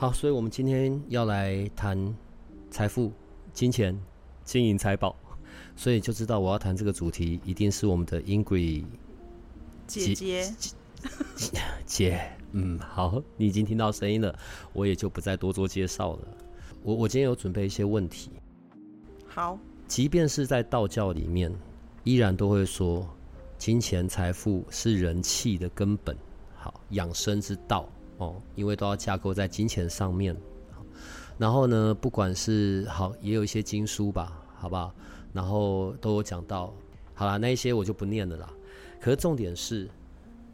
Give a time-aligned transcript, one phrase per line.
[0.00, 2.16] 好，所以我们今天要来谈
[2.70, 3.12] 财富、
[3.52, 4.00] 金钱、
[4.44, 5.16] 金银财宝，
[5.74, 8.84] 所以就知道我要谈这个主题，一定是我们的 Ingrid
[9.88, 10.54] 姐姐
[11.36, 14.32] 姐， 姐，嗯，好，你已经听到声音了，
[14.72, 16.28] 我也就不再多做介绍了。
[16.84, 18.30] 我我今天有准备一些问题，
[19.26, 19.58] 好，
[19.88, 21.52] 即便是在道教里面，
[22.04, 23.04] 依然都会说，
[23.58, 26.16] 金钱财富是人气的根本，
[26.54, 27.88] 好，养生之道。
[28.18, 30.36] 哦，因为都要架构在金钱上面，
[31.38, 34.92] 然后呢，不管是好，也有一些经书吧，好不好？
[35.32, 36.74] 然后都有讲到，
[37.14, 38.52] 好啦，那一些我就不念了啦。
[39.00, 39.88] 可是重点是，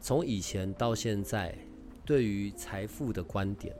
[0.00, 1.56] 从以前到现在，
[2.04, 3.74] 对于财富的观点，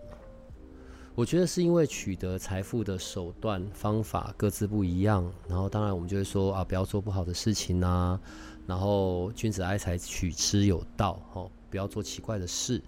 [1.15, 8.19] 我觉得是因为取得财富的手段方法各自不一样，然后当然我们就会说啊，不要做不好的事情啊，
[8.67, 12.81] 然后君子爱财，取之有道，哦，不要做奇怪的事。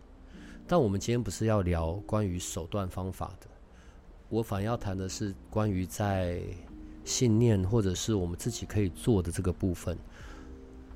[0.66, 3.46] 但我们今天不是要聊关于手段方法的，
[4.28, 6.40] 我反要谈的是关于在
[7.04, 9.96] 信念或者是我们自己可以做的这个部分。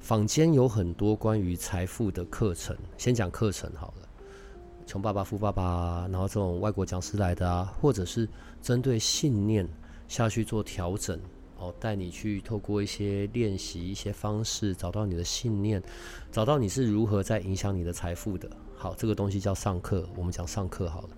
[0.00, 4.08] 坊间有很多关于财富的课程，先讲课程好了，
[4.86, 8.28] 穷爸爸富爸爸，然后这种外国讲师来的啊，或者是
[8.60, 9.68] 针对信念
[10.08, 11.20] 下去做调整，
[11.58, 15.80] 哦，带你去透过一些练习、一些方式，找到你的信念，
[16.32, 18.50] 找到你是如何在影响你的财富的。
[18.80, 21.10] 好，这个东西叫上课，我们讲上课好了。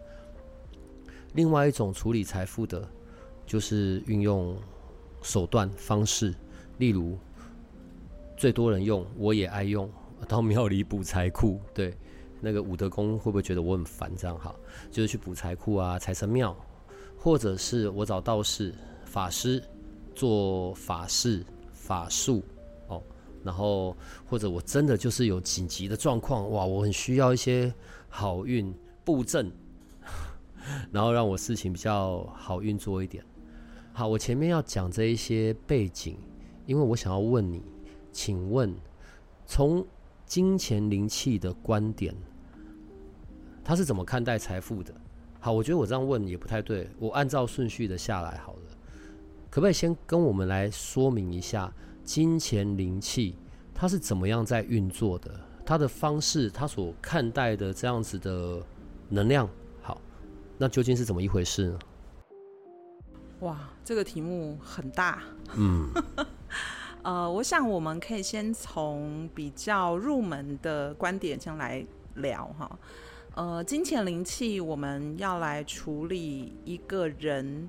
[1.32, 2.84] 另外一种处理财富的，
[3.46, 4.56] 就是运用
[5.22, 6.34] 手段方式，
[6.78, 7.16] 例如
[8.36, 9.88] 最多人用，我也爱用，
[10.26, 11.60] 到庙里补财库。
[11.72, 11.96] 对，
[12.40, 14.10] 那个武德宫会不会觉得我很烦？
[14.16, 14.56] 这样好，
[14.90, 16.56] 就是去补财库啊，财神庙，
[17.16, 18.74] 或者是我找道士、
[19.04, 19.62] 法师
[20.16, 22.42] 做法事、法术。
[23.44, 27.72] 然后，或者我真的就是有紧急的状况，哇，我很需要一些
[28.08, 28.72] 好运
[29.04, 29.50] 布阵，
[30.92, 33.24] 然后让我事情比较好运作一点。
[33.92, 36.16] 好，我前面要讲这一些背景，
[36.66, 37.62] 因为我想要问你，
[38.12, 38.74] 请问
[39.44, 39.84] 从
[40.24, 42.14] 金钱灵气的观点，
[43.64, 44.94] 他是怎么看待财富的？
[45.40, 48.60] 好，我觉得我这样问也不太对，我按照顺序的下来好了，
[49.50, 51.70] 可不可以先跟我们来说明一下？
[52.04, 53.36] 金钱灵气，
[53.74, 55.30] 它是怎么样在运作的？
[55.64, 58.60] 它的方式，它所看待的这样子的
[59.08, 59.48] 能量，
[59.80, 60.00] 好，
[60.58, 61.78] 那究竟是怎么一回事呢？
[63.40, 65.22] 哇，这个题目很大。
[65.54, 65.88] 嗯，
[67.02, 71.84] 呃，我想我们可以先从比较入门的观点先来
[72.16, 72.78] 聊哈。
[73.34, 77.68] 呃，金钱灵气，我们要来处理一个人。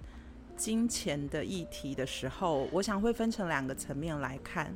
[0.55, 4.75] 金钱的议题的时候，我想会分成两个层面来看。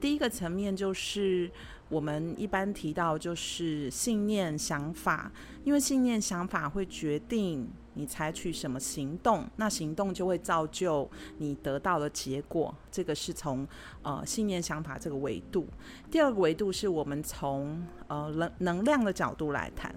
[0.00, 1.50] 第一个层面就是
[1.88, 5.32] 我们一般提到，就是信念、想法，
[5.64, 12.74] 因为信念、想法会决定你采取什么行动，那行动就会造就你得到的结果。
[12.92, 13.66] 这个是从
[14.02, 15.66] 呃信念、想法这个维度。
[16.10, 19.94] 第二个维度是我们从呃能能量的角度来谈。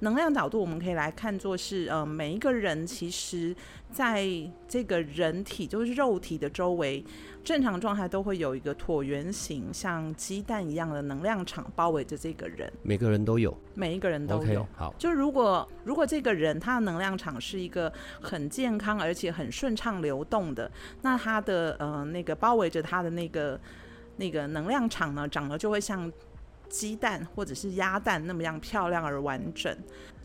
[0.00, 3.54] 能量角度，我们可以来看作是，呃，每一个人其实
[3.90, 4.26] 在
[4.66, 7.04] 这个人体，就是肉体的周围，
[7.44, 12.72] 正常状态都会有一个椭圆形，像鸡蛋一样的能量场包围着这个人。
[12.82, 14.62] 每个人都有，每一个人都有。
[14.62, 20.70] Okay, 好，就如果如果这个人他的能量场是一个很健康而且很顺畅流动的，
[21.02, 23.60] 那他的呃那个包围着他的那个
[24.16, 26.10] 那个能量场呢，长得就会像。
[26.70, 29.76] 鸡蛋或者是鸭蛋那么样漂亮而完整。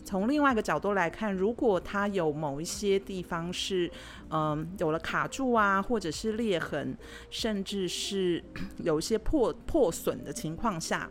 [0.06, 3.92] 从另外一个角度来看，如果它有某一些地方是，
[4.30, 6.96] 嗯，有了卡住啊，或者是裂痕，
[7.32, 8.44] 甚至是
[8.78, 11.10] 有一些破破损的情况下。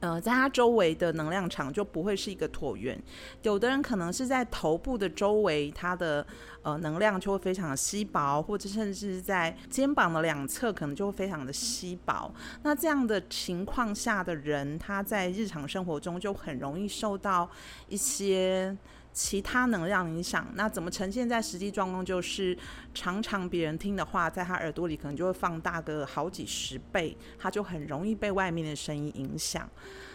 [0.00, 3.00] 呃，在它周围的能量场就不会是一个椭圆，
[3.42, 6.24] 有的人可能是在头部的周围，它的
[6.62, 12.32] 呃能量就会非常的稀薄，或者甚至在肩膀的两侧可能就会非常的稀薄。
[12.62, 17.50] 那这样的情况下的人，他在日常生活中就很容易受到
[17.88, 18.76] 一些
[19.20, 20.46] 其他能量影响。
[20.54, 22.04] 那怎么呈现在实际状况？
[22.04, 22.56] 就是
[22.94, 29.68] 常常别人听的话，在他耳朵里可能就会放大个好几十倍，他就很容易被外面的声音影响。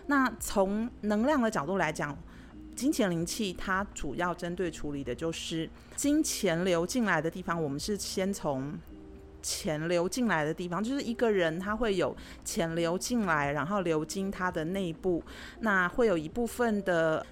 [0.06, 2.18] 那从能量的角度来讲，
[2.78, 7.62] 金钱灵气它主要针对处理的就是金钱流进来的地方。
[7.62, 8.74] 我们是先从
[9.42, 12.16] 钱流进来的地方，就是一个人他会有
[12.46, 15.22] 钱流进来，然后流经他的内部，
[15.60, 17.26] 那会有一部分的。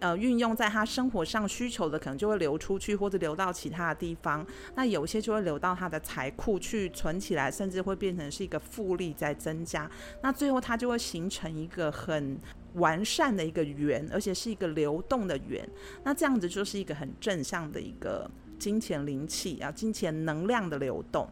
[0.00, 4.46] 呃，运用在他生活上需求的，可能就会流出去，或者流到其他的地方。
[4.76, 9.90] 那有些就会流到他的财库去存起来，甚至会变成是一个复利在增加。
[10.22, 12.38] 那最后它就会形成一个很
[12.74, 15.68] 完善的一个圆，而且是一个流动的圆。
[16.04, 21.28] 那这样子就是一个很正向的一个金钱灵气啊，金钱能量的流动。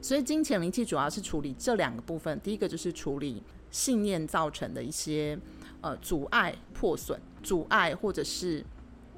[0.00, 5.38] 所以金钱灵气主要是处理这两个部分，第一个就是处理信念造成的一些
[5.82, 7.20] 呃阻碍破损。
[7.42, 8.64] 阻碍或者是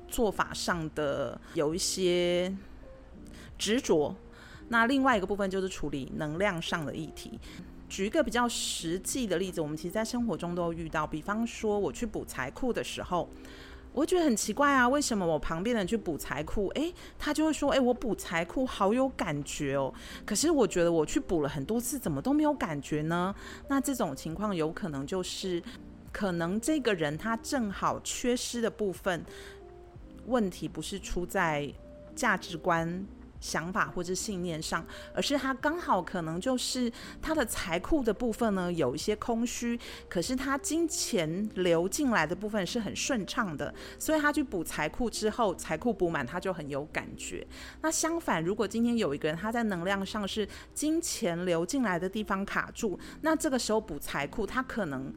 [0.09, 2.51] 做法上的有一些
[3.59, 4.17] 执着，
[4.69, 7.39] 那另外一个部分就是处理能量上的议题。
[7.87, 13.29] 举一个比较实际的例子，我们其实在生活中都遇到，比方说我去补财库的时候，
[13.93, 19.93] 我觉得很奇怪啊，为什么我旁边的人去补财库，诶，他就会说，诶，我补财库好有感觉哦，
[20.25, 23.35] 可是我觉得我去补了很多次，怎么都没有感觉呢？
[23.69, 25.63] 那这种情况有可能就是。
[26.15, 29.25] 可能这个人他正好缺失的部分，
[30.27, 31.69] 问题不是出在
[32.15, 33.05] 价值观、
[33.41, 36.91] 想法或者信念上，而是他刚好可能就是
[37.21, 39.77] 他的财库的部分呢，有一些空虚，
[40.09, 47.45] 可是他金钱流进来的部分是很顺畅的，所以他去补财库之后，财库补满他就很有感觉。
[47.83, 55.13] 那相反，如果今天有一个人他在能量上是金钱流进来的地方卡住，那这个时候补财库，他可能。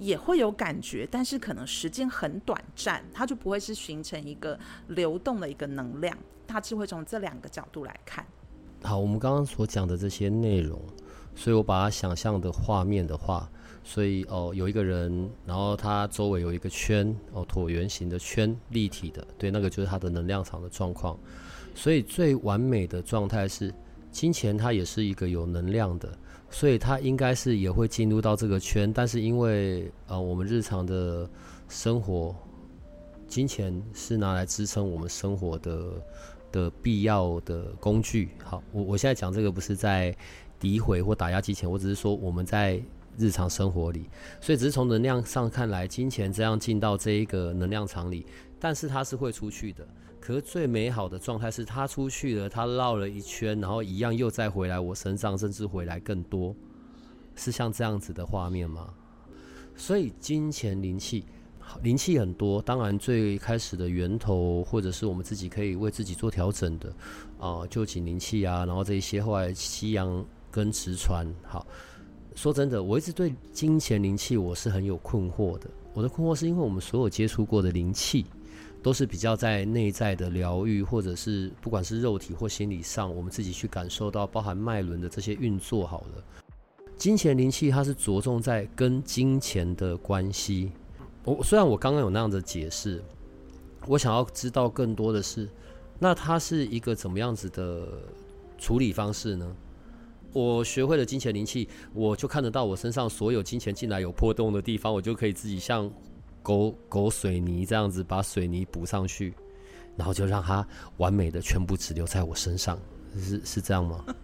[0.00, 4.58] 也会有感觉，但是可能时间很短暂，它就不会是形成一个
[4.88, 6.16] 流动的一个能量。
[6.46, 8.26] 大致会从这两个角度来看。
[8.82, 10.80] 好，我们刚刚所讲的这些内容，
[11.36, 13.48] 所以我把它想象的画面的话，
[13.84, 21.16] 所以哦，有一个人，然后他周围有一个圈，哦，椭圆形的圈，立体的，对，那个就是他的能量场的状况。
[21.74, 23.72] 所以最完美的状态是，
[24.10, 26.18] 金钱它也是一个有能量的。
[26.50, 31.28] 所以它应该是也会进入到这个圈，但是因为呃我们日常的
[31.68, 32.34] 生活，
[33.28, 35.84] 金钱是拿来支撑我们生活的
[36.50, 38.30] 的必要的工具。
[38.42, 40.14] 好，我我现在讲这个不是在
[40.60, 42.82] 诋毁或打压金钱，我只是说我们在
[43.16, 44.10] 日常生活里，
[44.40, 48.26] 所以只是从能量上看来，金钱这样进到这一个能量场里，
[48.58, 49.86] 但是它是会出去的。
[50.20, 56.54] 可是最美好的状态是，他出去了，他绕了一圈，然后一样又再回来我身上，甚至回来更多，
[57.34, 58.92] 是像这样子的画面吗？
[59.74, 61.24] 所以金钱灵气，
[61.82, 66.92] 灵气很多，当然最开始的源头，或者是我们自己可以为自己做调整的
[67.38, 71.26] 啊，就紧灵气啊，然后这一些后来西洋跟直传。
[71.42, 71.66] 好，
[72.34, 75.70] 说真的，我一直对金钱灵气我是很有困惑的。
[75.94, 78.26] 我的困惑是因为我们所有接触过的灵气。
[78.82, 86.24] 都是比较在内在的疗愈，或者是不管是肉体或心理上，我们自己去感受到，包含脉轮的这些运作好了。
[86.96, 90.72] 金钱灵气它是着重在跟金钱的关系。
[91.24, 93.02] 我虽然我刚刚有那样的解释，
[93.86, 95.48] 我想要知道更多的是，
[95.98, 97.86] 那它是一个怎么样子的
[98.56, 99.56] 处理方式呢？
[100.32, 105.90] 我学会了金钱灵气，我就看得到我身上所有金钱进来有破洞的地方，我就可以自己像。
[106.42, 109.34] 勾勾水泥这样子把水泥补上去，
[109.96, 110.66] 然后就让它
[110.98, 112.78] 完美的全部只留在我身上，
[113.18, 114.04] 是是这样吗？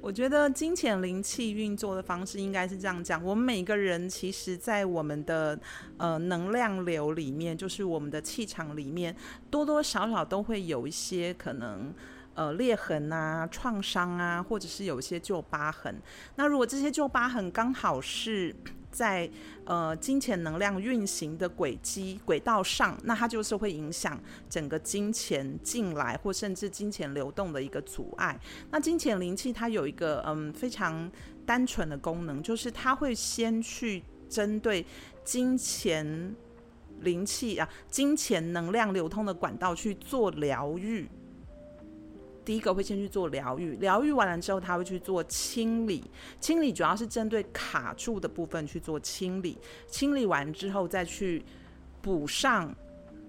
[0.00, 5.58] 我觉得金钱灵气运作的方式应该是这样讲：我们每个人其实，在我们的
[5.96, 9.14] 呃能量流里面，就是我们的气场里面，
[9.50, 11.92] 多多少少都会有一些可能
[12.34, 16.00] 呃裂痕啊、创伤啊，或者是有一些旧疤痕。
[16.36, 18.54] 那如果这些旧疤痕刚好是
[18.90, 19.28] 在
[19.64, 28.38] 呃金钱能量运行的轨迹轨道上，那它就是会影响整个金钱进来或甚至金钱流动的一个阻碍。
[28.70, 31.10] 那金钱灵气它有一个嗯非常
[31.44, 34.84] 单纯的功能，就是它会先去针对
[35.24, 36.34] 金钱
[37.00, 41.08] 灵气啊金钱能量流通的管道去做疗愈。
[42.48, 46.02] 第一个会先去做疗愈，疗愈完了之后，他会去做清理。
[46.40, 51.44] 清理主要是针对卡住的部分去做清理，清理完之后再去
[52.00, 52.74] 补上，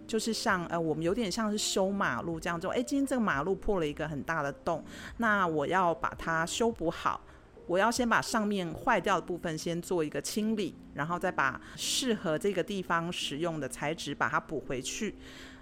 [0.07, 2.71] 就是像呃，我们有点像是修马路这样做。
[2.71, 4.81] 哎，今天这个马路破了一个很大的洞，
[5.17, 7.19] 那我要把它修补好。
[7.67, 15.15] 我要先把上面坏掉的部分先做一个清理，然后再把适合这个地方使用的材质把它补回去。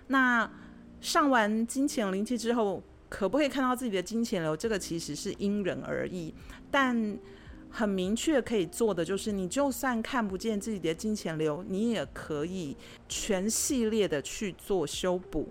[0.10, 0.48] 那
[1.02, 4.56] 上完金钱灵气之后，可不可以看到自己的金钱流？
[4.56, 6.34] 这个其实是因人而异，
[6.70, 7.18] 但
[7.70, 12.76] 很明确可以做的就是，你就算看不见自己的金钱流，你也可以
[13.08, 15.48] 全系列的去做修补。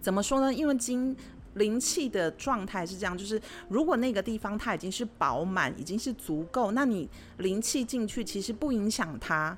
[0.00, 0.52] 怎么说呢？
[0.52, 1.16] 因为金
[1.54, 9.56] 灵气的状态是这样，就是如果那个地方它已经是饱满，已经是足够，那你灵气进去其实不影响它。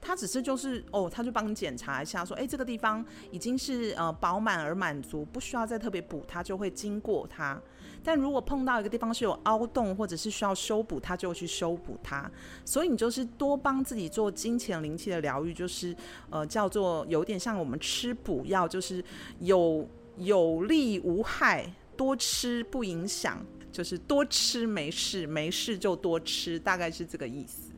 [0.00, 7.60] 他只是就是哦，他就帮你检查一下，说，哎，这个地方已经是呃饱满而满足，不需要再特别补，它就会经过它。
[8.04, 12.30] 但如果碰到一个地方是有凹洞，或者是需要修补，他就去修补它。
[12.64, 15.94] 所以你就是多帮自己做金钱灵气的疗愈，就是
[16.30, 19.04] 呃叫做有点像我们吃补药，就是
[19.40, 19.86] 有
[20.16, 27.72] 有利无害，多吃不影响，就是多吃没事，没事就多吃，大概是这个意思。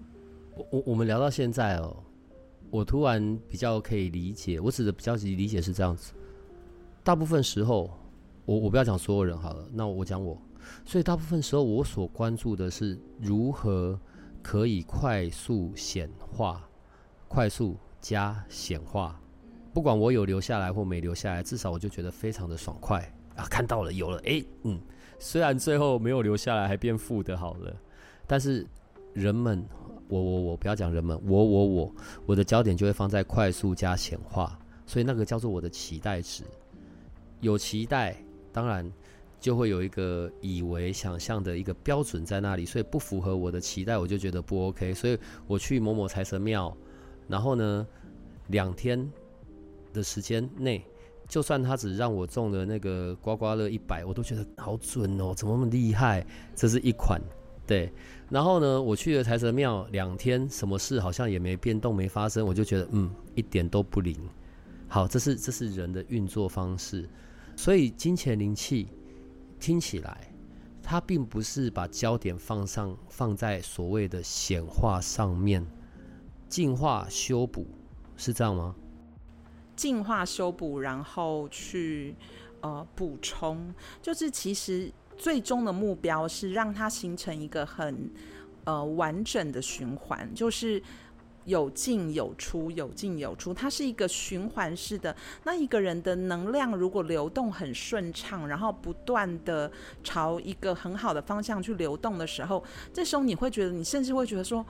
[0.55, 1.97] 我我我们聊到现在哦。
[2.71, 6.13] 我突然比较可以理解，我指的比较理解是这样子。
[7.03, 7.91] 大部分时候，
[8.45, 10.41] 我我不要讲所有人好了，那我讲我。
[10.85, 13.99] 所以大部分时候，我所关注的是如何
[14.41, 16.63] 可以快速显化，
[17.27, 19.21] 快速加显化。
[19.73, 23.01] 不管我有留下来或没留下来，至少我就觉得非常的爽快
[23.35, 23.47] 啊！
[23.51, 24.81] 看到了，有了，诶，嗯，
[25.19, 27.75] 虽然最后没有留下来，还变负的好了，
[28.29, 28.65] 但是
[29.13, 29.67] 人们。
[30.11, 31.95] 我我我不要讲人们，我我我，
[32.27, 36.43] 我的焦点就会放在快速加显化，所以那个叫做我的期待值。
[37.41, 38.17] 有期待，
[38.53, 38.91] 当然
[39.39, 44.93] 就会有一个以为想象的一个标准在那里，所以不符合我的期待，我就觉得不 OK。
[44.93, 46.77] 所以我去某某财神庙，
[47.29, 47.87] 然后呢，
[48.49, 49.11] 两天
[49.93, 50.85] 的时间内，
[51.29, 56.27] 就算他只让我中了那个刮刮乐一百，我都觉得好准哦，怎么那么厉害？
[56.55, 57.19] 这是一款。
[57.71, 57.89] 对，
[58.29, 64.19] 然后呢，我去了财神庙两天，什么事好像也没变动，没发生，我就觉得嗯，一点都不灵。
[64.89, 67.09] 好，这是这是人的运作方式，
[67.55, 68.89] 所以金钱灵气
[69.61, 70.35] 听起来，
[70.83, 75.65] 它并不是把焦点放上放在所谓的显化上面，
[76.49, 77.69] 净化修补
[78.17, 78.75] 是这样吗？
[79.77, 82.17] 净化修补，然后去
[82.63, 83.73] 呃补充，
[84.03, 84.93] 就是其实。
[85.21, 88.11] 最终的目标是让它形成一个很
[88.65, 90.83] 呃完整的循环，就是
[91.45, 95.15] 有进有出，有进有出，它是一个循环式的。
[95.45, 99.71] 那一个人的能量如果流动很顺畅，然后不断的
[100.03, 104.65] 朝一个很好的方向去流动的时候，这时候你会觉得，你甚至会觉得说，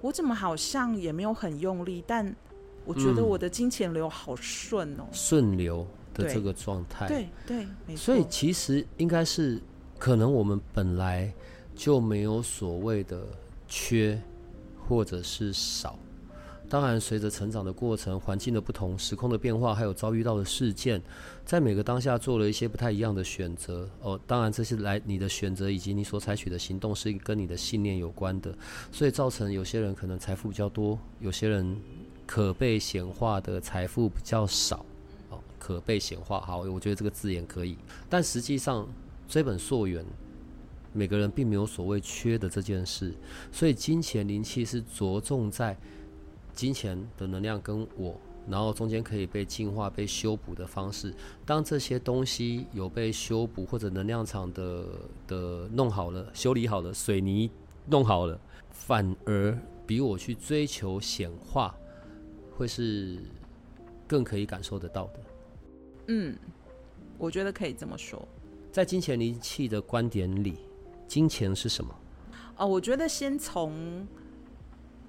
[0.00, 2.34] 我怎么好像也没有很用力，但
[2.86, 7.98] 我觉得我的金钱流好顺哦，顺流的这个状态，对对，没错。
[7.98, 9.60] 所以其实应该是。
[10.00, 11.30] 可能我们本来
[11.76, 13.22] 就没有所谓的
[13.68, 14.18] 缺，
[14.88, 15.98] 或者是少。
[16.70, 21.02] 当然，随着成长的过程、环境的不同、时空的变化，还有遭遇到的事件，
[21.44, 23.86] 在每个当下做了一些不太一样的选择。
[24.00, 28.56] 哦，当然这些来你的选择以及你所采取的行动是跟你的信念有关的，
[28.90, 31.76] 所以造成有些人可能财富比较多，有些人
[32.24, 34.86] 可被显化的财富比较少。
[35.28, 37.76] 哦，可被显化，好，我觉得这个字眼可以，
[38.08, 38.88] 但实际上。
[39.30, 40.04] 追本溯源，
[40.92, 43.14] 每个人并没有所谓缺的这件事，
[43.52, 45.78] 所以金钱灵气是着重在
[46.52, 51.14] 金钱的能量跟我，然后中间可以被净化、被修补的方式。
[51.46, 54.84] 当这些东西有被修补或者能量场的
[55.28, 57.48] 的弄好了、修理好了、水泥
[57.86, 58.36] 弄好了，
[58.72, 59.56] 反而
[59.86, 61.72] 比我去追求显化，
[62.56, 63.16] 会是
[64.08, 65.20] 更可以感受得到的。
[66.08, 66.36] 嗯，
[67.16, 68.26] 我觉得可以这么说。
[68.72, 70.56] 在金钱灵气的观点里，
[71.08, 71.94] 金钱是什么？
[72.56, 74.06] 哦，我觉得先从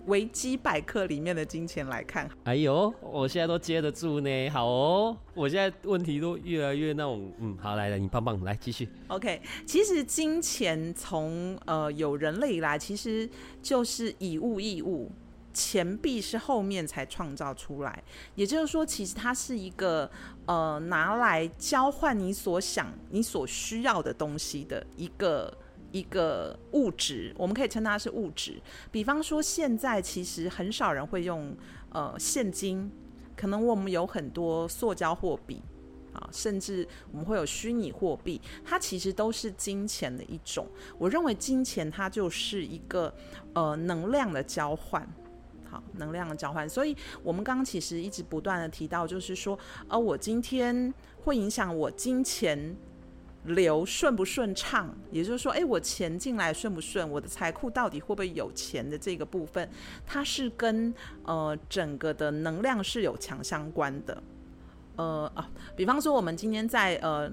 [0.08, 2.28] 维基百科里面的金钱来看。
[2.46, 4.50] 哎呦，我现在都接得住呢。
[4.50, 8.90] 好哦，我现在问题都越来越那种，嗯，好，来了，你棒棒，来继续。
[9.10, 13.30] OK，其实金钱从呃有人类以来，其实
[13.62, 15.12] 就是以物易物。
[15.54, 18.04] 钱币是后面才创造出来，
[18.36, 20.10] 也就是说，其实它是一个
[20.46, 25.58] 呃拿来交换你所想、你所需要的东西的一个
[25.92, 28.62] 一个物质，我们可以称它是物质。
[28.92, 31.56] 比方说，现在其实很少人会用
[31.90, 32.90] 呃现金，
[33.36, 35.62] 可能我们有很多塑胶货币
[36.14, 40.66] 啊，甚至我们会有虚拟货币，它其实都是金钱的一种。
[40.98, 43.14] 我认为金钱它就是一个
[43.54, 45.06] 呃能量的交换。
[45.72, 52.76] 好，能量的交换，所以我们刚刚其实一直不断的提到，就是说，呃，我今天会影响我金钱
[53.46, 59.68] 流顺不顺畅，也就是说，哎，我钱进来顺不顺，我的财库到底会不会有钱的这个部分，
[60.06, 64.22] 它是跟呃整个的能量是有强相关的。
[64.98, 67.32] 呃啊，比方说我们今天在呃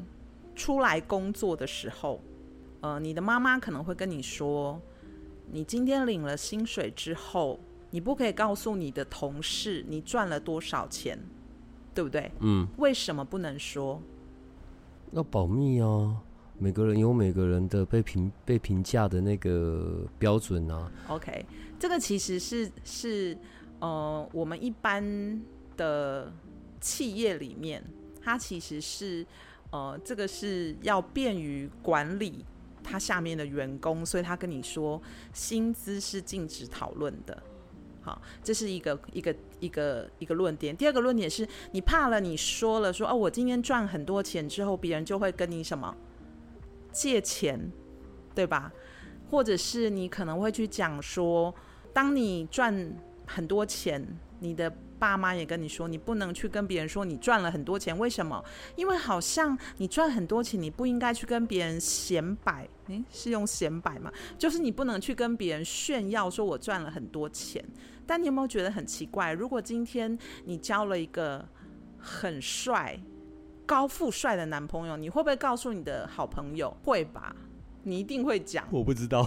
[0.55, 2.23] 出来工作的时候，
[2.81, 4.81] 呃，你的妈妈可能会跟你说，
[5.51, 7.59] 你今天领了薪水之后，
[7.91, 11.19] 你不可以告诉你的同事你赚了多少钱，
[11.95, 12.31] 对不对？
[12.41, 12.67] 嗯。
[12.79, 14.01] 为什么不能说？
[15.13, 16.23] 要保密啊！
[16.59, 20.91] 每个人有每个人的被评被评价的那个标准啊。
[21.09, 21.47] OK，
[21.79, 23.39] 这个其实是是
[23.79, 25.41] 呃，我们一般
[25.77, 26.33] 的
[26.81, 27.83] 企业里面，
[28.21, 29.25] 它其实是
[29.71, 32.45] 呃，这个是要便于管理
[32.83, 35.01] 他下面的员工，所以他跟你说
[35.33, 37.43] 薪资是禁止讨论的。
[38.09, 40.75] 好，这是一个一个一个一个论点。
[40.75, 45.95] 第二个论点是你怕了，你说了说哦，我今天赚很多钱之后，别人就会跟你什么
[46.91, 47.71] 借钱，
[48.35, 48.73] 对吧？
[49.31, 51.55] 或者是你可能会去讲说，
[51.93, 52.97] 当你赚
[53.27, 54.03] 很多钱，
[54.41, 54.73] 你的。
[55.01, 58.45] 爸妈也跟你说，你不能去跟别人说你赚了很多钱，为什么？
[58.75, 62.69] 因为好像你赚很多钱，你不应该去跟别人显摆。
[62.89, 64.13] 诶，是用显摆吗？
[64.37, 67.65] 就是你不能去跟别人炫耀，说我赚了很多钱。
[68.09, 69.33] 但你有没有觉得很奇怪？
[69.33, 71.47] 如果今天你交了一个
[71.99, 72.99] 很帅、
[73.67, 76.75] 高富帅的男朋友，你会不会告诉你的好朋友？
[76.83, 77.37] 会吧。
[77.85, 79.25] 你一定会讲，我不知道。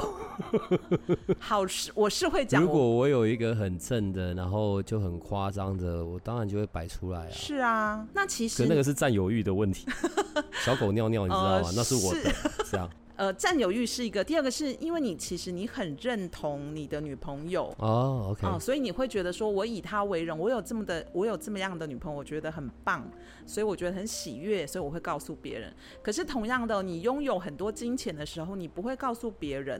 [1.39, 2.61] 好，是我是会讲。
[2.61, 7.31] 如果我有一个很正的，然后就很夸张的，我当然就会摆出来啊。
[7.31, 9.87] 是啊，那其实可那个是占有欲的问题。
[10.63, 11.61] 小狗尿尿，你知道吗？
[11.65, 12.31] 呃、那是我的，
[12.69, 12.87] 这样。
[13.21, 23.07] 呃，占有欲是一个，第二个是因为你其实你很认同你的女朋友哦，OK，啊、呃，所以你会觉得说，我以她为荣，我有这么的，我有这么样的女朋友，我觉得很棒，
[23.45, 25.71] 所以我觉得很喜悦，所以我会告诉别人。
[26.01, 29.79] 可是同样的，你拥有很多金钱的时候，你不会告诉别人。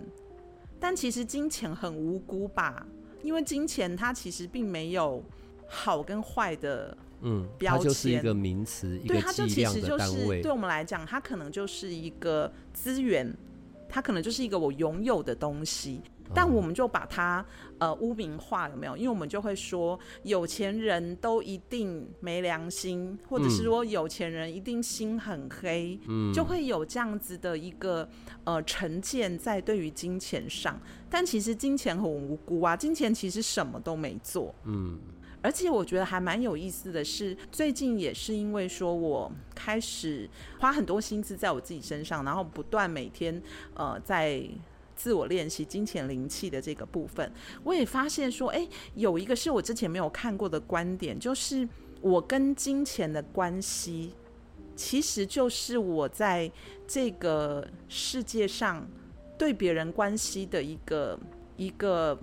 [0.80, 2.86] 但其实金钱很无辜吧？
[3.24, 5.20] 因为金钱它其实并没有
[5.68, 6.96] 好跟坏的。
[7.22, 10.42] 嗯，它就是一个名词，一个计量的单位。
[10.42, 13.36] 对我们来讲，它可能就是一个资源，
[13.88, 16.02] 它可能就是一个我拥有的东西。
[16.34, 17.46] 但我们就把它
[17.78, 18.96] 呃污名化，有没有？
[18.96, 28.08] 因为我们就会说，有钱人都一定没良心，或者是说有钱人一定心很黑，嗯，就会有这样子的一个
[28.46, 30.80] 呃成见在对于金钱上。
[31.10, 34.98] 但其实金钱很无辜啊，金钱其实什么都没做，嗯。
[35.44, 43.42] 而且我觉得还蛮有意思的是，最近也是因为说我开始花很多心思在我自己身上，然后不断每天
[43.74, 44.44] 呃在
[44.96, 47.32] 自我练习金钱灵气的这个部分，
[47.64, 51.68] 我也发现说，哎，有一个是我之前没有看过的观点，就是
[52.02, 54.14] 我跟金钱的关系，
[54.76, 56.52] 其实就是我在
[56.88, 58.88] 这个世界上
[59.40, 61.20] 对别人关系的一个
[61.58, 62.16] 一个。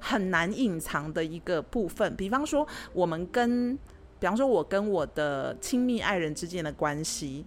[0.00, 3.76] 很难隐藏的一个部分，比方说我们跟，
[4.18, 7.44] 比方说我跟我的亲密爱人之间的关系，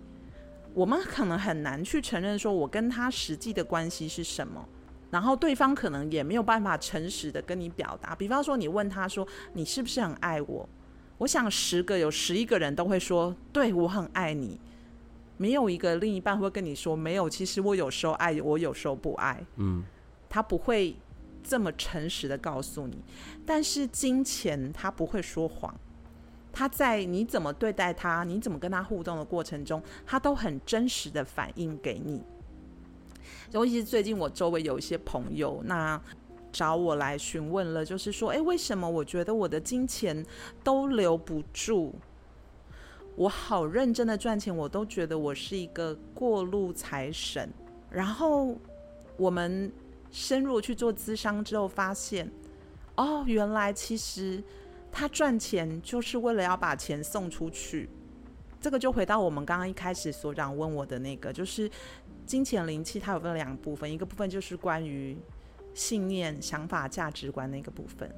[0.74, 4.68] 我们可能很难去承认说我跟他实际的关系是什么，
[5.12, 8.16] 然后对方可能也没有办法诚实的跟你表达。
[8.16, 10.68] 比方说你问他说你是不是很爱我？
[11.18, 14.60] 我想十个有十一个人都会说对，我很爱你，
[15.38, 19.44] 没有一个另一半会跟你说没有，其实我有时候爱，我有时候不爱。
[19.58, 19.84] 嗯，
[20.30, 20.96] 他不会。
[21.50, 22.96] 这么诚实的告诉你，
[23.44, 25.74] 但是金钱他不会说谎，
[26.54, 32.22] 他在你怎么对待他，你怎么跟他互动的过程中，他都很真实的反应给你。
[33.52, 36.00] 尤其是最近我周围有一些朋友，那
[36.52, 40.24] 找我来询问了，就是说，诶，为什么我觉得我的金钱
[40.64, 41.94] 都留不住？
[43.16, 47.50] 我好认真的赚钱，我都觉得我是一个过路财神。
[47.90, 48.56] 然后
[49.18, 49.72] 我们。
[50.12, 52.30] 深入去做咨商之后，发现，
[52.96, 54.44] 哦，原来其实
[54.92, 57.88] 他赚钱就是为了要把钱送出去。
[58.60, 61.70] 这个就回到我们刚刚一开始所长问我的那个，就是
[62.26, 65.16] 金钱灵气，它有分两部分，一个部分就是关于
[65.74, 68.10] 信念、想法、价值观那个部分。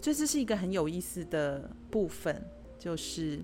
[0.00, 2.42] 这这是一个很有意思的部分，
[2.78, 3.40] 就是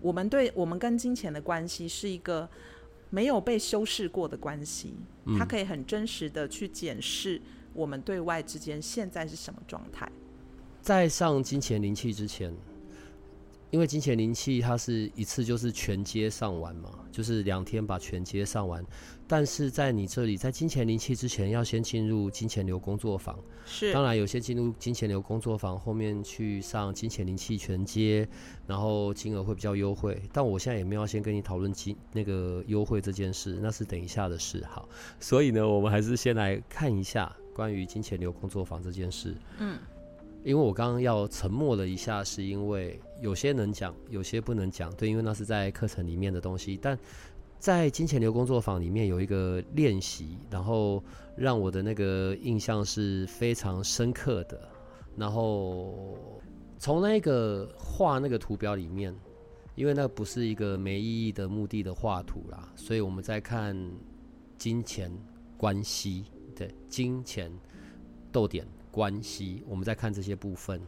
[0.00, 2.48] 我们对我们跟金钱的关系是一个。
[3.16, 4.92] 没有被修饰过的关系，
[5.38, 7.40] 它可以很真实的去检视
[7.72, 10.06] 我们对外之间现在是什么状态。
[10.82, 12.54] 在上金钱灵气之前，
[13.70, 18.84] 因为金钱灵气它是一次就是全接上完嘛，就是两天把全接上完。
[19.28, 23.36] 但是在你这里，在金钱灵气之前，要先进入金钱流工作坊。
[23.64, 28.28] 是，当然有些进入金钱流工作坊，后面去上金钱灵气全接，
[28.68, 30.22] 然后金额会比较优惠。
[30.32, 34.64] 但我现在也没有要先跟你讨论金那个优惠这件事，那是等一下的事。
[34.68, 39.34] 好，所以呢，我们还是先来看一下关于金钱流工作坊这件事。
[39.58, 39.76] 嗯。
[40.46, 44.94] 因为我刚刚要沉默了一下，是因为有些能讲，有些不能讲。
[44.94, 46.78] 对，因为那是在课程里面的东西。
[46.80, 46.96] 但
[47.58, 51.02] 在金钱流工作坊里面有一个练习，然后
[51.36, 54.68] 让我的那个印象是非常深刻的。
[55.16, 56.16] 然后
[56.78, 59.12] 从那个画那个图表里面，
[59.74, 63.76] 因为那不是一个没意义的目的的画图啦，所以我们在看
[64.56, 65.10] 金钱
[65.56, 67.50] 关系，对，金钱
[68.30, 68.64] 逗点。
[68.96, 70.80] 关系，我们再看这些部分，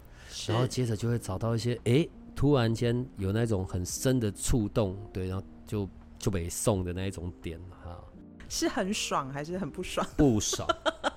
[0.46, 5.86] 然后接着就会找到一些，哎、欸，突然间有那种很深的触动，对，然后就
[6.18, 8.02] 就被送的那一种点，哈，
[8.48, 10.06] 是很爽还是很不爽？
[10.16, 10.66] 不爽。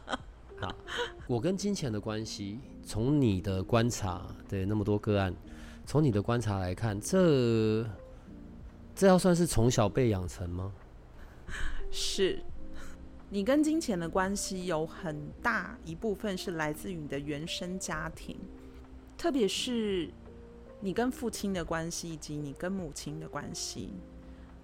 [0.59, 0.75] 好，
[1.27, 5.33] 我跟金钱的关系，从你的观察，对，那么多个案，
[5.85, 7.87] 从你的观察来看，这
[8.93, 10.73] 这要算是从小被养成吗？
[11.89, 12.43] 是。
[13.33, 18.37] 你跟金钱的关系有很大一部分是来自于你的原生家庭，
[19.17, 20.11] 特别是
[20.81, 23.93] 你跟父亲的关系以及你跟母亲的关系，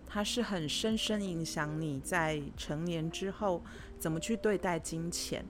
[0.06, 3.64] 它是很深深影响你在成年之后
[3.98, 5.46] 怎么去对待金钱。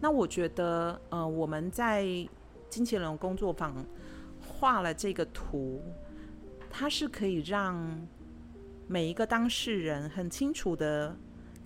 [0.00, 2.04] 那我觉得，呃，我们在
[2.68, 3.86] 金钱龙工作坊
[4.44, 5.80] 画了这个图，
[6.68, 8.08] 它是可以让
[8.88, 11.16] 每一个当事人很清楚的。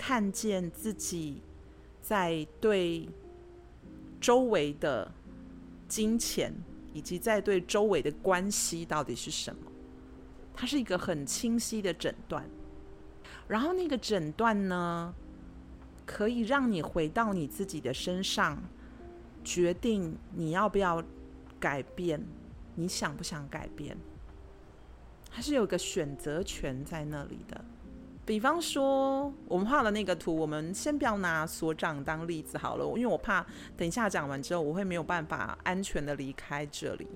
[0.04, 1.40] 看见自己
[2.00, 3.08] 在对
[4.20, 5.08] 周围的
[5.86, 6.52] 金钱，
[6.92, 9.70] 以及在对周围的关系到底是什么，
[10.56, 12.44] 它是一个很清晰的诊断。
[13.46, 15.14] 然后那个诊断呢，
[16.04, 18.60] 可以让你回到你自己的身上，
[19.44, 21.00] 决定你要不要
[21.60, 22.20] 改变，
[22.74, 23.96] 你想不想改变，
[25.30, 27.64] 还是有个选择权在那里的。
[28.24, 33.44] 比方说，我们画的那个图，我们先不要拿所长当例子好了，因为我怕
[33.76, 37.08] 等一下讲完之后，我会没有办法安全的离开这里，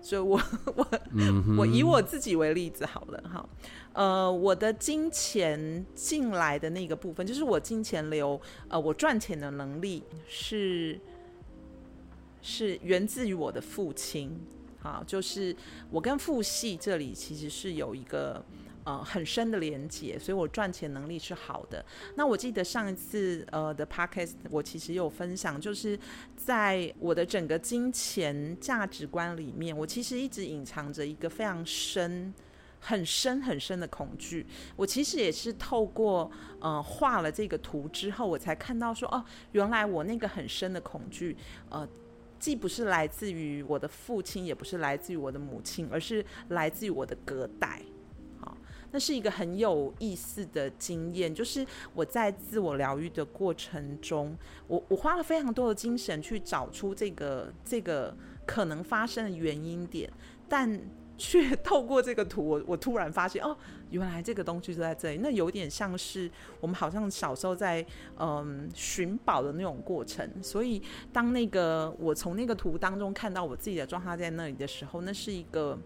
[0.00, 0.40] 所以我
[0.74, 3.46] 我、嗯、我以我自己为例子好了哈。
[3.92, 10.98] 呃，我的金钱进来的那个部分，就是我金钱流，呃，我赚钱的能力是
[12.40, 14.34] 是源自于我的父亲，
[14.80, 15.54] 好，就是
[15.90, 18.42] 我跟父系这里其实是有一个。
[18.84, 21.82] 呃，很深的连接，所以我赚钱能力是好的。
[22.16, 25.98] 那我记得上一次呃的 podcast，我其实有分享，就是
[26.36, 32.34] 在我的整个金钱价值观里面，我其实一直隐藏着一个非常深、
[32.78, 34.46] 很深、很深的恐惧。
[34.76, 41.34] 我其实也是透过呃画了这个图之后，我才看到说，哦，原来我那个很深的恐惧，
[41.70, 41.88] 呃，
[42.38, 47.80] 既不是来自于我的父亲，也不是来自于我的母亲，而是来自于我的隔代。
[48.94, 60.08] 那是一个很有意思的经验，就是我在自我疗愈的过程中，我我花了非常多的精神去找出这个这个可能发生的原因点，
[60.48, 60.80] 但
[61.18, 63.56] 却 透过这个图，我我突然发现，哦，
[63.90, 65.18] 原来这个东西就在这里。
[65.20, 66.30] 那有点像是
[66.60, 67.84] 我们好像小时候在
[68.16, 70.80] 嗯寻宝的那种过程，所以
[71.12, 75.76] 当那个我从那个图当中看到我自己的状态在那里的时候，那是一个。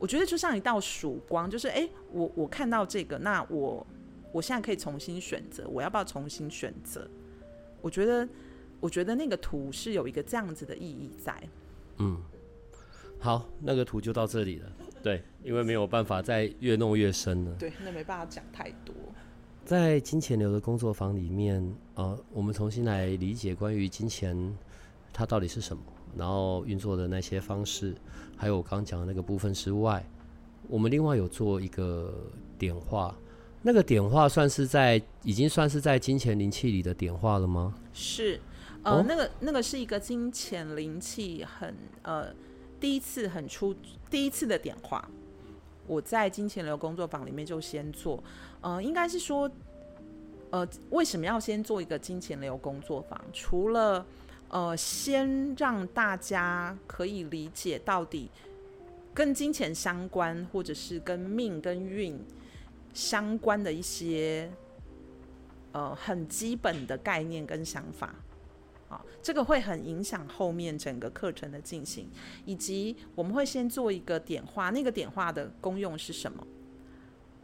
[0.00, 3.86] 我觉得就像一道曙光，就是哎，我我看到这个，那我
[4.32, 7.06] 我现在可以重新选择，我要不要重新选择？
[7.82, 8.26] 我觉得，
[8.80, 11.38] 我觉得那个图是有一个这样子的意义在。
[11.98, 12.18] 嗯，
[13.18, 14.72] 好，那个图就到这里了。
[15.02, 17.54] 对，因为没有办法再越弄越深了。
[17.58, 18.94] 对，那没办法讲太多。
[19.66, 21.62] 在金钱流的工作坊里面，
[21.94, 24.56] 呃，我们重新来理解关于金钱
[25.12, 25.82] 它到底是什么。
[26.16, 27.94] 然后运作的那些方式，
[28.36, 30.04] 还有我刚讲的那个部分之外，
[30.68, 32.14] 我们另外有做一个
[32.58, 33.14] 点化。
[33.62, 37.74] 那个点化算是在已经算是在金钱灵气里的点化了吗？
[37.92, 38.40] 是，
[38.82, 42.28] 呃，哦、那个那个是一个金钱灵气很呃
[42.80, 43.76] 第一次很出
[44.10, 45.06] 第一次的点化。
[45.86, 48.22] 我在金钱流工作坊里面就先做，
[48.62, 49.50] 呃，应该是说，
[50.48, 53.20] 呃，为什么要先做一个金钱流工作坊？
[53.32, 54.06] 除了
[54.50, 58.28] 呃，先让大家可以理解到底
[59.14, 62.18] 跟金钱相关，或者是跟命跟运
[62.92, 64.50] 相关的一些
[65.72, 68.14] 呃很基本的概念跟想法。
[68.88, 72.10] 啊，这个会很影响后面整个课程的进行，
[72.44, 76.44] 以及我们会先做一个点化，那个点化的功用是什么？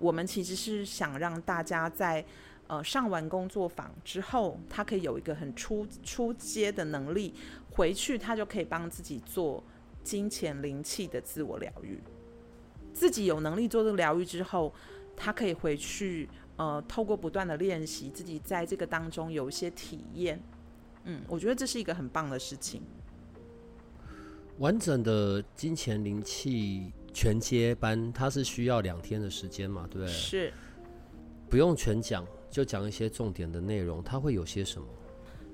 [0.00, 2.24] 我们其实是想让大家在
[2.68, 7.34] 呃上完工作坊之后，他可以有一个很出出阶的能力，
[7.70, 9.62] 回去他就可以帮自己做
[10.02, 12.00] 金钱灵气的自我疗愈。
[12.92, 14.72] 自己有能力做这个疗愈之后，
[15.14, 20.42] 他可以回去呃透过不断的练习，自己在这个当中有一些体验。
[21.04, 22.82] 嗯，我觉得这是一个很棒的事情。
[24.58, 29.86] 完整的金钱灵气全接班，它是需要两天的时间嘛？
[29.90, 30.08] 对不对？
[30.08, 30.52] 是。
[31.48, 34.02] 不用全讲，就讲一些重点的内容。
[34.02, 34.86] 它会有些什么？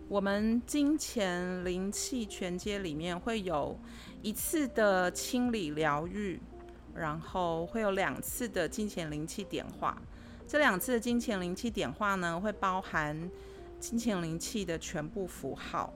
[0.09, 3.79] 我们金钱灵气全阶里面会有
[4.21, 6.41] 一次的清理疗愈，
[6.95, 10.01] 然后会有两次的金钱灵气点化。
[10.47, 13.31] 这两次的金钱灵气点化呢，会包含。
[13.81, 15.93] 金钱灵气的全部符号，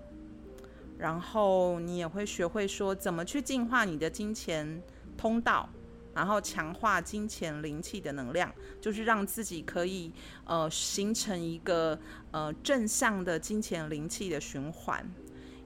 [0.98, 4.82] 然后你也会学会说怎么去净化你的金钱
[5.16, 5.68] 通道，
[6.16, 10.10] 然后强化金钱灵气的能量，就是让自己可以
[10.46, 11.96] 呃形成一个
[12.32, 15.08] 呃正向的金钱灵气的循环，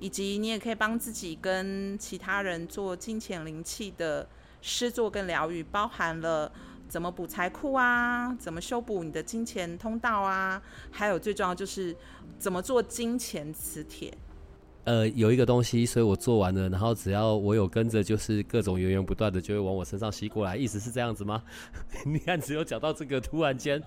[0.00, 4.28] 以及你也可以帮自己跟其他人做金钱灵气的
[4.60, 6.52] 施作跟疗愈，包含了。
[6.88, 8.34] 怎么补财库啊？
[8.34, 10.60] 怎么修补你的金钱通道啊？
[10.90, 11.96] 还有最重要就是
[12.36, 14.12] 怎么做金钱磁铁。
[14.84, 21.42] 呃，有一个东西，所以我做完了，然后只要我有跟着，就是各种源源不断的就会往我身上吸过来，意思是这样子吗？
[22.04, 23.82] 你看，只有讲到这个，突然间，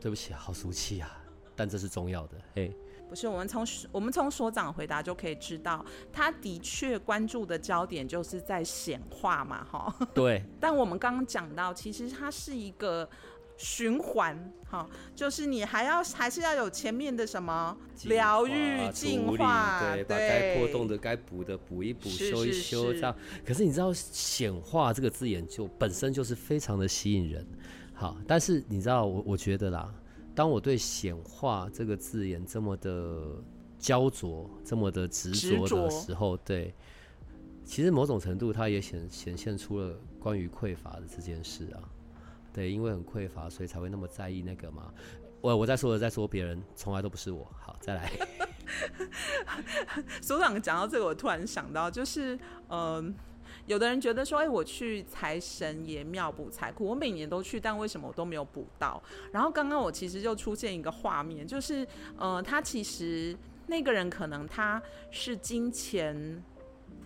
[0.00, 1.08] 对不起，好俗气啊，
[1.54, 2.74] 但这是重要的，嘿。
[3.08, 9.94] 不是，我们从我们从所长回答就可以知道，他的确关注的焦点就是在显化嘛，哈。
[10.14, 10.42] 对。
[10.58, 13.06] 但我们刚刚讲到，其实它是一个
[13.56, 23.14] 循环，哈，就是你还要还是要有前面的什么疗愈、净化，对，把该破洞的、该补的补一补、修一修，这样。
[23.44, 27.46] 可是你知道，显化这个字眼就本身就是非常的吸引人，
[27.92, 29.92] 好，但是你知道，我我觉得啦。
[30.34, 33.36] 当我对“显化”这个字眼这么的
[33.78, 36.74] 焦灼、这么的执着的时候，对，
[37.66, 41.84] 其实某种程度它也显显现出了关于匮乏的这件事啊。
[42.52, 44.92] 对，因为很匮乏，所以才会那么在意那个嘛。
[45.40, 47.50] 我我在说的，在说别人，从来都不是我。
[47.58, 48.10] 好，再来。
[50.22, 52.38] 所长讲到这个，我突然想到，就是
[52.68, 53.14] 嗯。
[53.66, 59.00] 有的人觉得说，哎，我去财神爷庙补财库，我每年都去，但为什么我都没有补到？
[59.30, 61.86] 然后刚刚我其实就出现一个画面，就是，
[62.18, 63.36] 呃，他其实
[63.68, 66.42] 那个人可能他是金钱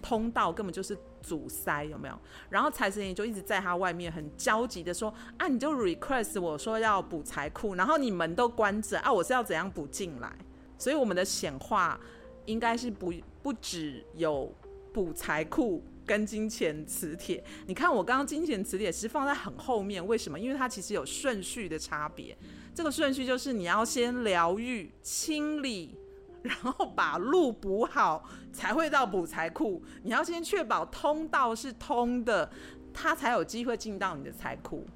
[0.00, 2.18] 通道根本就是阻塞，有没有？
[2.48, 10.32] 然后财神爷就一直在他外面很焦急的说，啊，你就 request 我说要补财库，然后你门都关着啊，我是要怎样补进来？
[10.78, 11.98] 所以我们的显化
[12.44, 13.12] 应该是不
[13.42, 14.54] 不只有
[14.92, 15.82] 补财库。
[16.06, 20.38] 跟金钱磁铁，你看我刚刚金钱磁铁是放在很后面，为什么？
[20.38, 22.38] 因为它其实有顺序的差别。
[22.72, 25.98] 这个顺序就是你要先疗愈、清理，
[26.46, 29.82] 然后把路补好，才会到补财库。
[30.02, 32.48] 你要先确保通道是通的，
[32.94, 34.86] 它才有机会进到你的财库。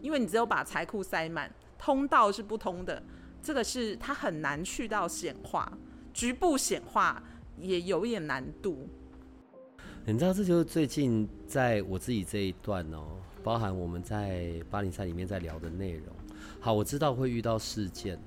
[0.00, 3.02] 因为你只有把财库塞满，通道是不通的。
[3.42, 5.72] 这个是它很难去到显化，
[6.12, 7.22] 局部显化
[7.56, 8.88] 也有一点难度。
[10.04, 16.14] 你知道，这就是最近在我自己这一段哦，包含我们在八灵赛里面在聊的内容。
[16.60, 18.18] 好，我知道会遇到事件，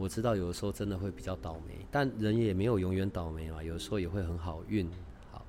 [0.00, 4.88] 我知道有的时候真的会比较倒霉，但人也没有永远倒霉嘛，有的时候也会很好运。
[5.30, 5.44] 好，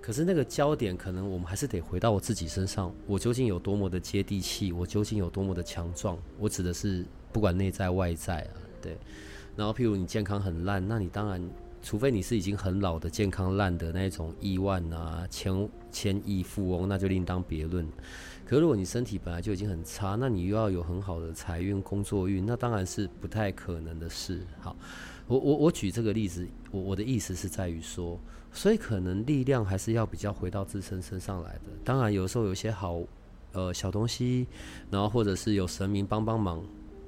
[0.00, 6.16] 可是那个焦点可能我们还是得回到我自己身上，我究竟有多么的接地气，我究竟有多么的强壮？
[6.38, 8.96] 我指的是不管内在外在啊，对。
[9.56, 11.42] 然后譬如你健康很烂，那你当然。
[11.82, 17.86] 除非你是已经很老的健康烂的那种亿万啊千千亿富翁，那就另当别论。
[18.48, 24.40] 可如果你身体本来就已经很差，那你又要有很好的财运、工作运，那当然是不太可能的事。
[24.60, 24.76] 好，
[25.26, 28.16] 我我我举这个例子，我我的意思是在于说，
[28.52, 31.62] 所以可能力量还是要比较回到自身身上来的。
[31.84, 33.02] 当然有时候有些好
[33.50, 34.46] 呃小东西，
[34.92, 36.64] 然后或者是有神明帮帮忙，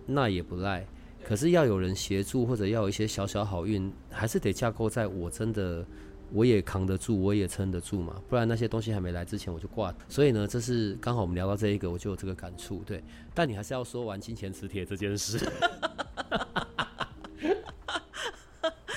[0.07, 0.85] 那也不赖。
[1.25, 5.87] 可是要有人协助，或者要有一些小小好运，还是得架构在我真的
[6.33, 9.95] 我也扛得住，我也撑得住嘛，不然那些东西还没来之前我就挂。
[10.09, 12.83] 所以呢，这是刚好我们聊到这一个，我就有这个感触。
[12.85, 13.03] 对，
[13.35, 15.39] 但你还是要说完金钱磁铁这件事。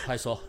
[0.06, 0.42] 快说。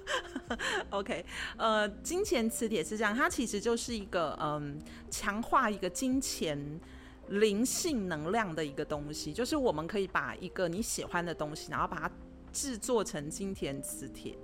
[0.90, 1.24] OK，
[1.56, 4.78] 呃，金钱磁铁是这样，它其实就是一个嗯，
[5.10, 6.80] 强化一个金钱。
[7.28, 12.10] 灵性能量的一个东西，就是我们可以把一个你喜欢的东西，然后把它
[12.52, 14.36] 制作成金钱磁铁。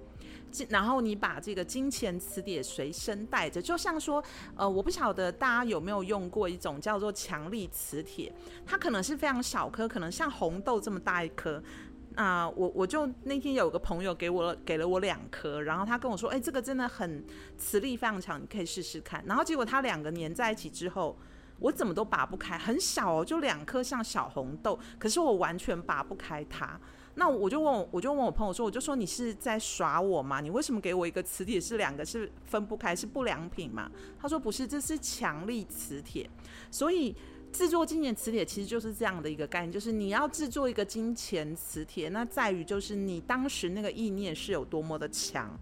[0.69, 4.23] 然后你把这个金钱磁铁随身带着，就像说，
[4.57, 8.33] 呃，我不晓得大家有没有用过一种叫做强力磁铁，
[8.67, 11.63] 它可能是非常小颗，可能像红豆这么大一颗。
[12.15, 17.25] 啊、我我就那天有个朋友给我给了我两颗，然后他跟我说，哎，这个真的很
[17.57, 19.23] 磁力非常强，你可以试试看。
[19.25, 21.17] 然后结果它两个粘在一起之后，
[21.61, 26.81] 我怎么都拔不开，很小哦，就两颗像小红豆，可是我完全拔不开它。
[27.19, 30.41] 那我就问我，我就问我朋友说，我就说你是在耍我吗？
[30.41, 33.91] 你为什么给我一个磁铁是两个是分不开，是不良品吗？
[34.21, 36.31] 他说不是，这是强力磁铁。
[36.71, 37.13] 所以
[37.53, 45.59] 制作金钱磁铁其实就是这样的一个概念，就是你要制作一个金钱磁铁，那在于就是你当时那个意念是有多么的强。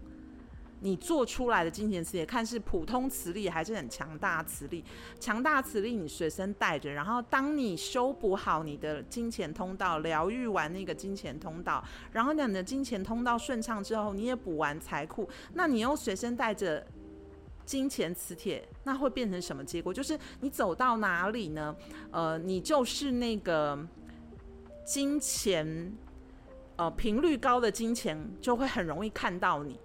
[0.79, 4.83] 你做出来的金钱磁铁，看是普通磁力还是很强大磁力？
[5.19, 16.85] 强大磁力你随身带着，然后当你修补好你的金钱通道，疗愈完那个金钱通道，然后你的金钱通道顺畅之后，你也补完财库，那你又随身带着
[17.65, 19.91] 金钱磁铁，那会变成什么结果？
[19.91, 21.75] 就是你走到哪里呢？
[22.11, 23.77] 呃，你就是那个
[24.85, 25.91] 金钱，
[26.75, 29.79] 呃，频率高的金钱就会很容易看到你。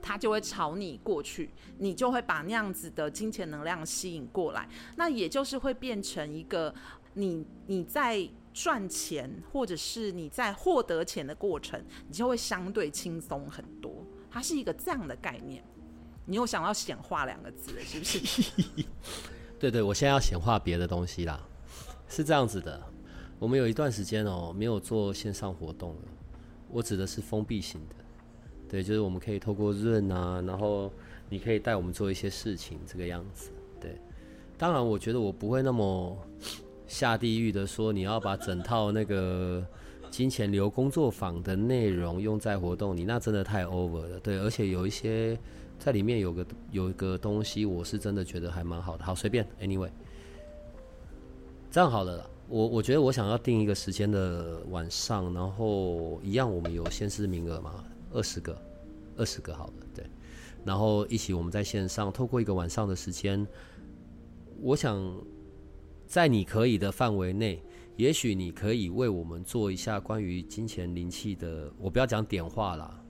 [0.00, 6.74] 他就会朝你过去，你就会把那样子的金钱能量吸引过来，那也就是会变成一个
[7.14, 14.04] 你你在赚钱或者是你在获得钱的过程，你就会相对轻松很多。
[14.30, 15.62] 它是一个这样的概念。
[16.26, 18.44] 你有想到显化两个字，是不是？
[19.58, 21.40] 对对，我现在要显化别的东西啦。
[22.06, 22.82] 是这样子的，
[23.38, 26.02] 我们有一段时间哦，没有做线上活动了。
[26.68, 27.94] 我指的是封闭型的。
[28.68, 30.92] 对，就是我们可以透过润啊，然后
[31.28, 33.50] 你可以带我们做一些事情，这个样子。
[33.80, 33.96] 对，
[34.56, 36.16] 当然我觉得我不会那么
[36.86, 39.66] 下地狱的说，你要把整套那个
[40.10, 44.20] 金钱流工作坊的内容用在活动里，那真的太 over 了。
[44.20, 45.38] 对，而且有一些
[45.78, 49.04] 在里面有个有一个东西，我是真的觉得还蛮好的。
[49.04, 49.90] 好，随便，anyway，
[51.70, 52.28] 这样好了。
[52.48, 57.84] 我我觉得我想要定一个时间的晚上，然后一样我们有限时名额嘛。
[58.12, 58.60] 二十个，
[59.16, 60.04] 二十个好了，对。
[60.64, 63.46] 然后一起我们在线上透过一个晚上的时间，
[64.60, 65.00] 我想
[66.06, 67.62] 在你可以的范围内，
[67.96, 73.02] 也许你可以为我们做一下关于金钱灵气的，我不要讲点化啦，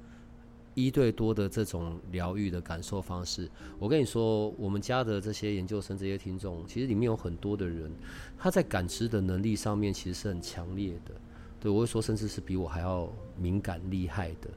[0.74, 3.50] 一对多的这种疗愈的感受方式。
[3.78, 7.90] 我跟你说，我们家的这些研究生、这些听众，其实里面有很多的人，
[8.38, 11.14] 他在感知的能力上面其实是很强烈的。
[11.60, 14.48] 对，我会说，甚至是比我还要敏感厉害的。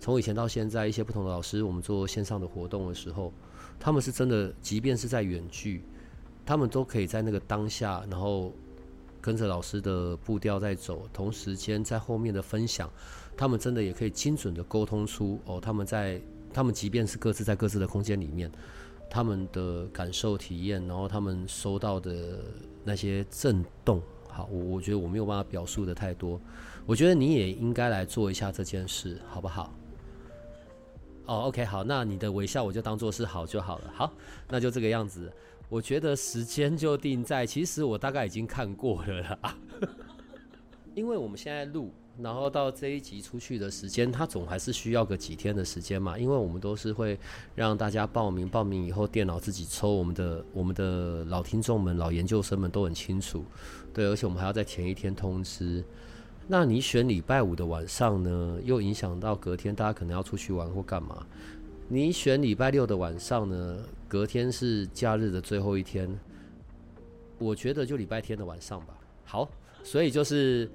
[0.00, 3.30] 从以前到现在，一些不同的老师，我们做线上的活动的时候，
[3.78, 5.84] 他们是真的，即便是在远距，
[6.46, 8.52] 他们都可以在那个当下，然后
[9.20, 12.90] 跟着老师的步调在走，同时间在后面的分享，
[13.36, 16.18] 他们真的也可以精准的沟通出哦，他们在
[16.52, 18.50] 他们即便是各自在各自的空间里面，
[19.10, 22.40] 他们的感受体验，然后他们收到的
[22.84, 26.40] 那些震动，好，我我觉得我没有办法表述的太多，
[26.86, 29.74] 我觉得你也应该来做一下这件事，好不好？
[31.30, 33.92] 哦，OK，好，那你的微笑我就当做是好就好了。
[33.94, 34.12] 好，
[34.48, 35.32] 那就这个样子。
[35.68, 39.56] 我觉得时间就定在，其实我大概已经看过了啦。
[40.96, 46.18] 因为我们现在录，然后到这一集出去的时间，它总还是需要个几天的时间嘛。
[46.18, 47.16] 因为我们都是会
[47.54, 49.94] 让大家报名，报名以后电脑自己抽。
[49.94, 53.44] 我们的我们的老听众们、老研究生们都很清楚，
[53.94, 55.84] 对，而且我们还要在前一天通知。
[56.52, 61.24] 那你选礼拜五的晚上呢，又影响到隔天大家可能要出去玩或干嘛？
[61.86, 66.10] 你选礼拜六的晚上呢，隔天是假日的最后一天，
[67.38, 68.98] 我觉得就礼拜天的晚上吧。
[69.24, 69.48] 好，
[69.84, 70.68] 所以就是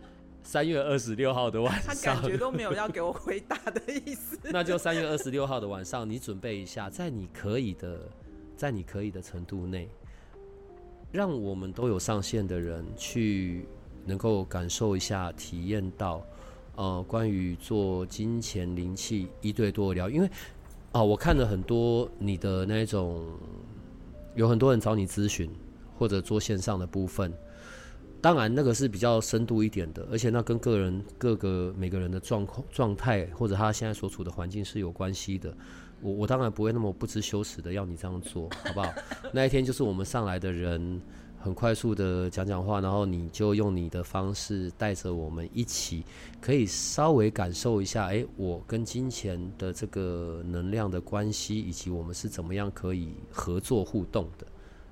[0.43, 1.93] 三月二十六号的晚上。
[1.93, 4.39] 他感觉都没有要给我回答的意思。
[4.45, 7.99] 那就三月二十六号的晚上，你准备一下，在你可以的，
[8.55, 9.89] 在你可以的程度内，
[11.11, 13.65] 让我们都有上线的人去。
[14.05, 16.25] 能够感受一下、体验到，
[16.75, 20.29] 呃，关于做金钱灵气一对多的疗，因为
[20.91, 23.25] 啊、我看了很多你的那种，
[24.33, 25.49] 有很多人找你咨询
[25.97, 27.33] 或者做线上的部分，
[28.21, 35.53] 当然那个是比较深度一点的，而且那跟个人各个每个人的状况、状态或者他现在所处的环境是有关系的。
[36.01, 38.93] 我我当然不会那么不知羞耻的要你这样做，好不好？
[39.33, 41.01] 那一天就是我们上来的人。
[41.45, 46.03] 很快速的讲讲话，然后你就用你的方式带着我们一起，
[46.41, 54.47] 可以稍微感受一下，哎，我跟金钱的这个能量的关系，以及我们是怎么样可以合作互动的，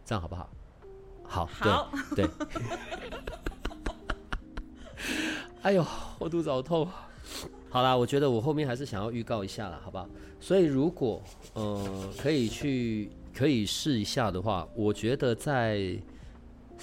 [0.06, 0.48] 这样好不好？
[1.24, 2.62] 好，好对对。
[5.64, 5.84] 哎呦，
[6.20, 6.88] 我肚子好痛。
[7.72, 10.08] 好啦，我觉得我后面还是想要预告一下啦，好不好？
[10.40, 11.20] 所以如果
[11.54, 15.98] 呃可以去可以试一下的话，我觉得在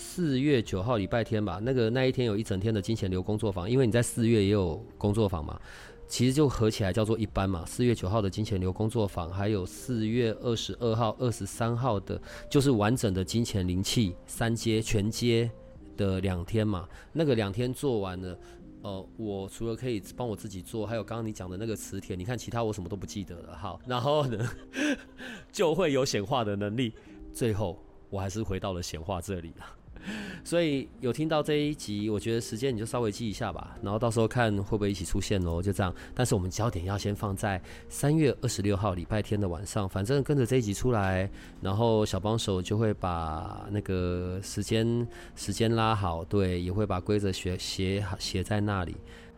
[0.00, 5.60] 四月九号礼拜天吧，那个那一天有一整天的金钱流工作坊，因为你在四月也有工作坊嘛，
[6.08, 7.66] 其实就合起来叫做一班嘛。
[7.66, 15.50] 四月九号的金钱流工作坊，还有四月二十二号、二十三号的，就是完整的金钱灵气三阶全阶
[15.98, 16.88] 的两天嘛。
[17.12, 18.38] 那个两天做完了。
[18.82, 23.54] 呃，我除了可以帮我自己做，还有刚刚你讲的那个磁铁，你看其他我什么都不记得了。
[23.54, 24.50] 好，然后呢，
[25.52, 26.94] 就会有显化的能力。
[27.30, 27.78] 最后，
[28.08, 29.79] 我还是回到了显化这里了。
[30.42, 35.94] 所以有听到这一集，我觉得时间你就稍微记一下吧，然后到时候看会不会一起出现哦，就这样。
[36.14, 41.30] 但是我们焦点要先放在三月二十六号礼拜天的晚上，反正跟着这一集出来，
[41.60, 48.96] 然后小帮手就会把那个时间时间拉好，对，也会把规则写写写在那里。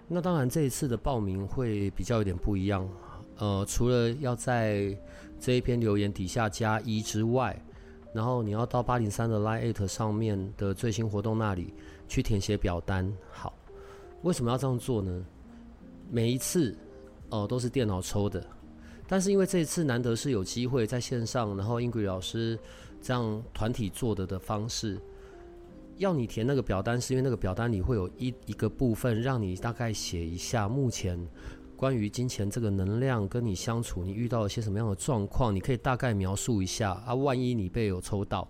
[0.09, 2.89] 那当然这一次的报名会比较有点不一样，
[3.39, 4.97] 呃，除了要在
[5.41, 7.61] 这一篇留言底下加一之外。
[8.13, 11.73] 然后你要到八零三的 LINE@ 上面的最新活动那里
[12.07, 13.11] 去填写表单。
[13.31, 13.55] 好，
[14.23, 15.25] 为什么要这样做呢？
[16.11, 16.77] 每一次
[17.31, 18.45] 哦、呃、都是电脑抽的，
[19.09, 22.59] 但是因为这一次难得是有机会在线上，然后 Ingrid 老师
[23.01, 25.01] 这样团体做的的方式，
[25.97, 31.19] 要你填那个表单，是因为那个表单里会有一一个部分让你大概写一下目前。
[31.83, 35.53] 关于金钱这个能量跟你相处，你遇到了些什么样的状况？
[35.53, 37.13] 你可以大概描述一下啊。
[37.13, 38.47] 万一你被有抽到，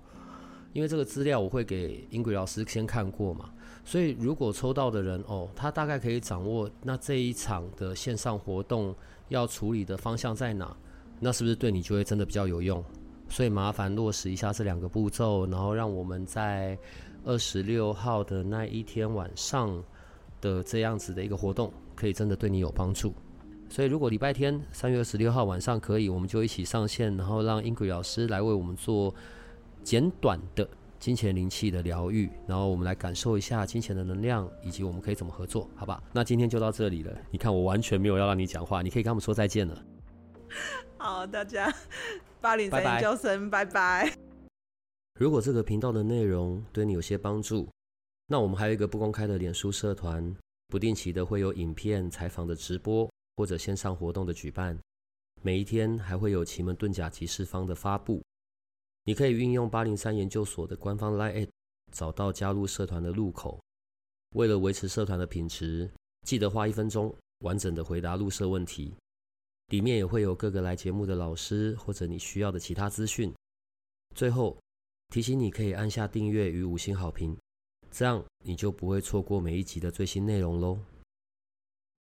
[0.74, 3.48] 因为这个资料我会给 Ingrid 老师先看过嘛，
[3.86, 8.94] 所以如果抽到的人哦，他大概可以掌握那这一场的线上活动
[9.30, 10.76] 要处理的方向在哪，
[11.18, 12.84] 那是不是对你就会真的比较有用？
[13.30, 16.76] 所以麻烦落实一下这两个步骤，然后让我们在
[17.24, 19.82] 二十六号的那一天晚上
[20.38, 21.72] 的这样子的一个活动。
[22.02, 23.14] 可以真的对你有帮助，
[23.70, 29.14] 所以如果礼拜天三月二十六号晚上可以，我们就一起上线，然后让 Ingrid 老师来为我们做
[29.84, 36.02] 简短的金钱灵气的疗愈，然后我们来感受一下金钱的能量，以及我们可以怎么合作，好吧？
[36.12, 37.16] 那今天就到这里了。
[37.30, 39.80] 你看我完全没有要让你讲话，你可以跟他们说再见了。
[40.98, 41.72] 好，大家
[42.40, 44.12] 八零三研究生，拜拜。
[45.20, 47.68] 如果这个频道的内容对你有些帮助，
[48.26, 50.34] 那我们还有一个不公开的脸书社团。
[50.72, 53.06] 不定期的会有影片采访的直播
[53.36, 54.74] 或者线上活动的举办，
[55.42, 58.22] 每一天还会有奇门遁甲集市方的发布。
[59.04, 61.46] 你可以运用八零三研究所的官方 LINE
[61.90, 63.60] 找到加入社团的入口。
[64.34, 65.90] 为了维持社团的品质，
[66.26, 68.94] 记得花一分钟完整的回答入社问题。
[69.66, 73.30] 里面也会有各个来节目的老师或者你需要的其他资讯。
[74.14, 74.58] 最后
[75.08, 77.36] 提醒你可以按下订阅与五星好评。
[77.92, 80.78] 这样你就不会错过每一集的最新内容喽。